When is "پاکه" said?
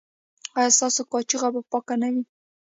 1.71-1.95